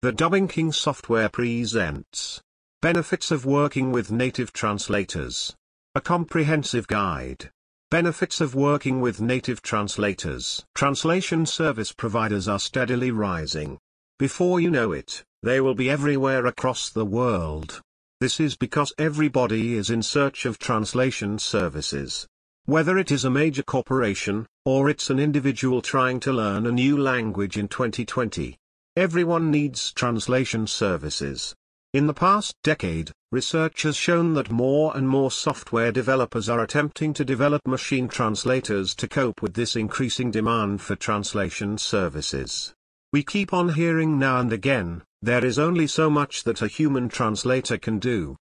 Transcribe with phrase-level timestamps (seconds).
[0.00, 2.40] The Dubbing King software presents
[2.80, 5.56] Benefits of working with native translators.
[5.96, 7.50] A comprehensive guide.
[7.90, 10.64] Benefits of working with native translators.
[10.76, 13.76] Translation service providers are steadily rising.
[14.20, 17.80] Before you know it, they will be everywhere across the world.
[18.20, 22.28] This is because everybody is in search of translation services.
[22.66, 26.96] Whether it is a major corporation, or it's an individual trying to learn a new
[26.96, 28.56] language in 2020.
[28.98, 31.54] Everyone needs translation services.
[31.94, 37.14] In the past decade, research has shown that more and more software developers are attempting
[37.14, 42.74] to develop machine translators to cope with this increasing demand for translation services.
[43.12, 47.08] We keep on hearing now and again, there is only so much that a human
[47.08, 48.34] translator can do.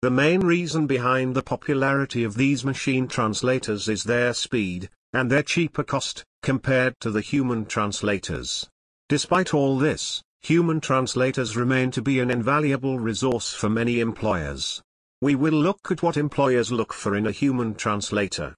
[0.00, 5.42] The main reason behind the popularity of these machine translators is their speed, and their
[5.42, 8.66] cheaper cost, compared to the human translators.
[9.10, 14.80] Despite all this, human translators remain to be an invaluable resource for many employers.
[15.20, 18.54] We will look at what employers look for in a human translator.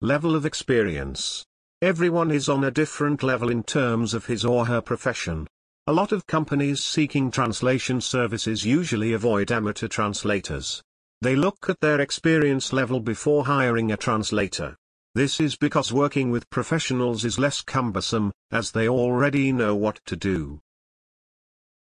[0.00, 1.44] Level of experience.
[1.82, 5.48] Everyone is on a different level in terms of his or her profession.
[5.88, 10.80] A lot of companies seeking translation services usually avoid amateur translators.
[11.22, 14.76] They look at their experience level before hiring a translator.
[15.16, 20.16] This is because working with professionals is less cumbersome, as they already know what to
[20.16, 20.60] do.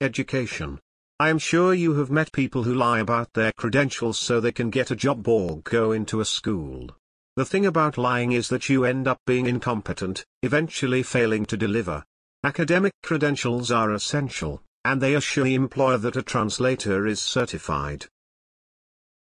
[0.03, 0.79] Education.
[1.19, 4.69] I am sure you have met people who lie about their credentials so they can
[4.69, 6.91] get a job or go into a school.
[7.37, 12.05] The thing about lying is that you end up being incompetent, eventually failing to deliver.
[12.45, 18.05] Academic credentials are essential, and they assure the employer that a translator is certified.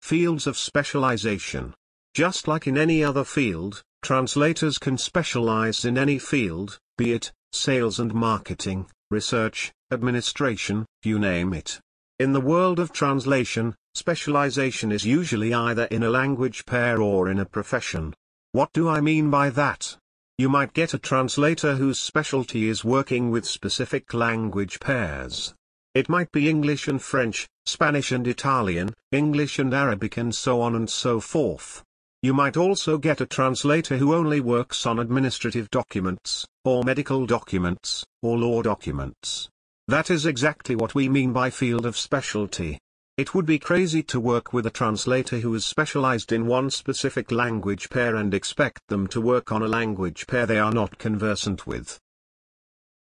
[0.01, 1.73] Fields of specialization.
[2.13, 8.01] Just like in any other field, Translators can specialize in any field, be it sales
[8.01, 11.79] and marketing, research, administration, you name it.
[12.19, 17.39] In the world of translation, specialization is usually either in a language pair or in
[17.39, 18.13] a profession.
[18.51, 19.95] What do I mean by that?
[20.37, 25.53] You might get a translator whose specialty is working with specific language pairs.
[25.95, 30.75] It might be English and French, Spanish and Italian, English and Arabic and so on
[30.75, 31.85] and so forth.
[32.23, 38.05] You might also get a translator who only works on administrative documents, or medical documents,
[38.21, 39.49] or law documents.
[39.89, 42.79] That is exactly what we mean by field of specialty.
[43.17, 47.29] It would be crazy to work with a translator who is specialized in one specific
[47.29, 51.67] language pair and expect them to work on a language pair they are not conversant
[51.67, 51.99] with.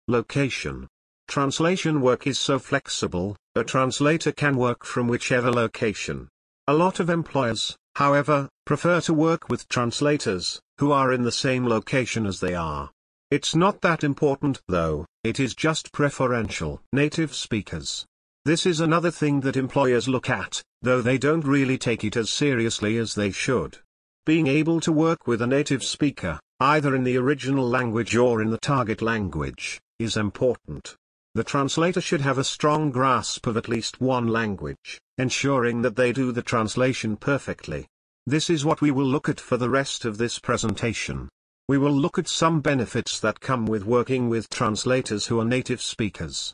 [0.06, 0.86] Location.
[1.26, 6.28] Translation work is so flexible, a translator can work from whichever location.
[6.68, 11.66] A lot of employers, however, prefer to work with translators, who are in the same
[11.66, 12.90] location as they are.
[13.30, 16.80] It's not that important though, it is just preferential.
[16.92, 18.06] Native speakers.
[18.44, 22.30] This is another thing that employers look at, though they don't really take it as
[22.30, 23.78] seriously as they should.
[24.24, 28.50] Being able to work with a native speaker, either in the original language or in
[28.50, 30.96] the target language, is important.
[31.32, 36.10] The translator should have a strong grasp of at least one language, ensuring that they
[36.12, 37.86] do the translation perfectly.
[38.26, 41.28] This is what we will look at for the rest of this presentation.
[41.68, 45.80] We will look at some benefits that come with working with translators who are native
[45.80, 46.52] speakers.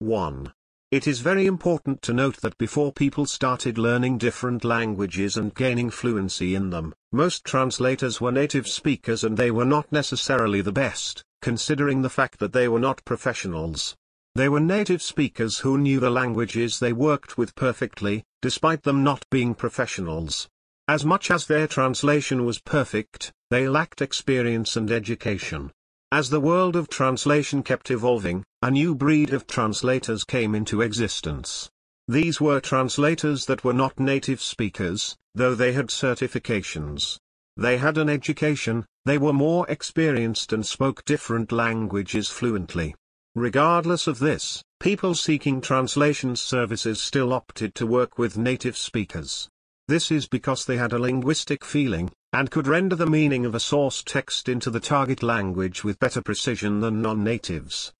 [0.00, 0.52] 1.
[0.90, 5.88] It is very important to note that before people started learning different languages and gaining
[5.88, 11.24] fluency in them, most translators were native speakers and they were not necessarily the best,
[11.40, 13.96] considering the fact that they were not professionals.
[14.34, 19.26] They were native speakers who knew the languages they worked with perfectly, despite them not
[19.30, 20.48] being professionals.
[20.88, 25.70] As much as their translation was perfect, they lacked experience and education.
[26.10, 31.70] As the world of translation kept evolving, a new breed of translators came into existence.
[32.08, 37.18] These were translators that were not native speakers, though they had certifications.
[37.56, 42.94] They had an education, they were more experienced and spoke different languages fluently.
[43.34, 49.48] Regardless of this, people seeking translation services still opted to work with native speakers.
[49.88, 53.60] This is because they had a linguistic feeling, and could render the meaning of a
[53.60, 57.92] source text into the target language with better precision than non-natives.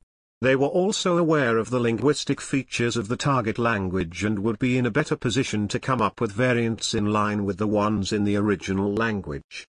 [0.43, 4.77] They were also aware of the linguistic features of the target language and would be
[4.77, 8.25] in a better position to come up with variants in line with the ones in
[8.25, 9.67] the original language.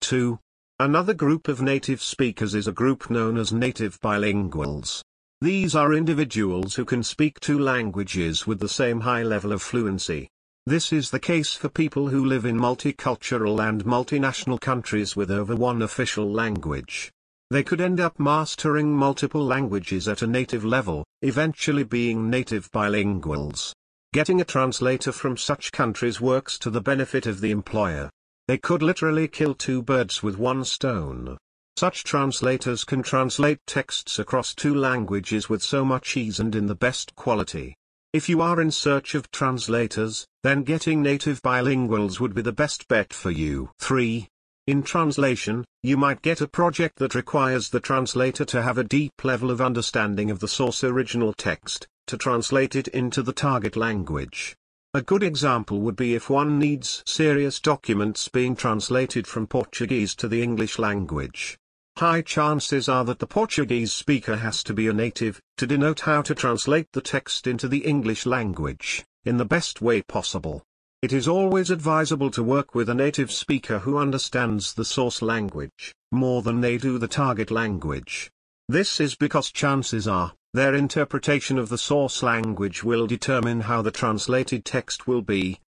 [0.00, 0.38] 2.
[0.80, 5.02] Another group of native speakers is a group known as native bilinguals.
[5.40, 10.28] These are individuals who can speak two languages with the same high level of fluency.
[10.66, 15.54] This is the case for people who live in multicultural and multinational countries with over
[15.54, 17.12] one official language.
[17.50, 23.72] They could end up mastering multiple languages at a native level, eventually being native bilinguals.
[24.12, 28.10] Getting a translator from such countries works to the benefit of the employer.
[28.46, 31.38] They could literally kill two birds with one stone.
[31.76, 36.74] Such translators can translate texts across two languages with so much ease and in the
[36.74, 37.74] best quality.
[38.12, 42.86] If you are in search of translators, then getting native bilinguals would be the best
[42.86, 43.70] bet for you.
[43.80, 44.28] 3.
[44.66, 49.24] In translation, you might get a project that requires the translator to have a deep
[49.24, 54.54] level of understanding of the source original text, to translate it into the target language.
[54.96, 60.28] A good example would be if one needs serious documents being translated from Portuguese to
[60.28, 61.58] the English language.
[61.98, 66.22] High chances are that the Portuguese speaker has to be a native, to denote how
[66.22, 70.62] to translate the text into the English language, in the best way possible.
[71.02, 75.92] It is always advisable to work with a native speaker who understands the source language,
[76.12, 78.30] more than they do the target language.
[78.68, 83.90] This is because chances are, their interpretation of the source language will determine how the
[83.90, 85.58] translated text will be.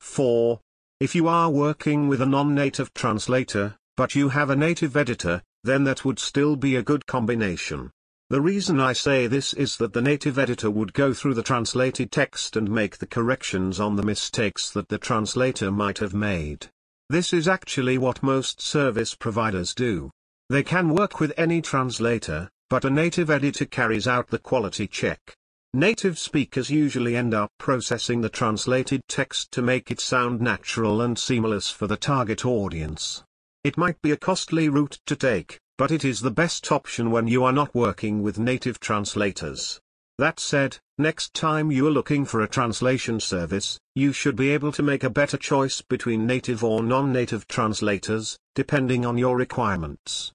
[0.00, 0.60] 4.
[0.98, 5.84] If you are working with a non-native translator, but you have a native editor, then
[5.84, 7.92] that would still be a good combination.
[8.28, 12.10] The reason I say this is that the native editor would go through the translated
[12.10, 16.66] text and make the corrections on the mistakes that the translator might have made.
[17.08, 20.10] This is actually what most service providers do.
[20.48, 25.34] They can work with any translator, but a native editor carries out the quality check.
[25.74, 31.18] Native speakers usually end up processing the translated text to make it sound natural and
[31.18, 33.22] seamless for the target audience.
[33.62, 37.28] It might be a costly route to take, but it is the best option when
[37.28, 39.80] you are not working with native translators.
[40.18, 44.72] That said, next time you are looking for a translation service, you should be able
[44.72, 50.32] to make a better choice between native or non-native translators, depending on your requirements.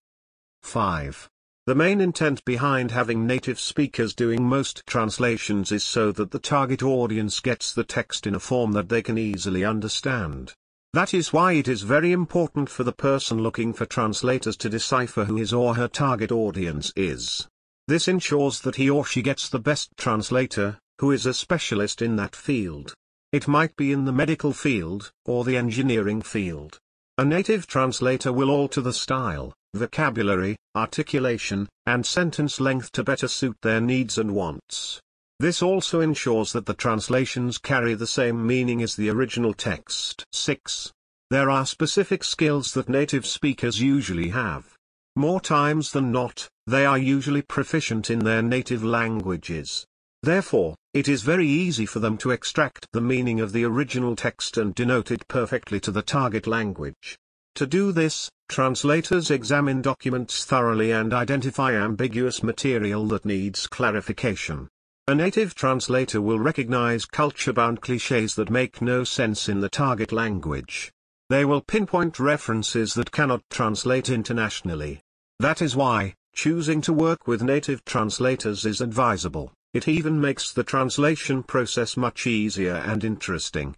[0.62, 1.31] 5.
[1.68, 6.82] The main intent behind having native speakers doing most translations is so that the target
[6.82, 10.54] audience gets the text in a form that they can easily understand.
[10.94, 15.26] That is why it is very important for the person looking for translators to decipher
[15.26, 17.48] who his or her target audience is.
[17.88, 22.16] This ensures that he or she gets the best translator, who is a specialist in
[22.16, 22.96] that field.
[23.32, 26.80] It might be in the medical field, or the engineering field.
[27.20, 33.56] A native translator will alter the style, vocabulary, articulation, and sentence length to better suit
[33.62, 35.02] their needs and wants.
[35.40, 40.24] This also ensures that the translations carry the same meaning as the original text.
[40.34, 40.92] 6.
[41.32, 44.76] There are specific skills that native speakers usually have.
[45.16, 49.86] More times than not, they are usually proficient in their native languages.
[50.24, 54.58] Therefore, it is very easy for them to extract the meaning of the original text
[54.58, 57.18] and denote it perfectly to the target language.
[57.56, 64.70] To do this, translators examine documents thoroughly and identify ambiguous material that needs clarification.
[65.08, 70.92] A native translator will recognize culture-bound cliches that make no sense in the target language.
[71.30, 75.02] They will pinpoint references that cannot translate internationally.
[75.40, 80.64] That is why, choosing to work with native translators is advisable, it even makes the
[80.64, 83.76] translation process much easier and interesting.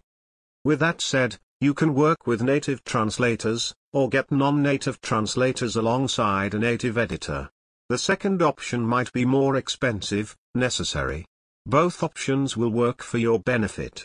[0.64, 6.58] With that said, you can work with native translators, or get non-native translators alongside a
[6.58, 7.50] native editor.
[7.88, 11.26] The second option might be more expensive, necessary.
[11.66, 14.02] Both options will work for your benefit.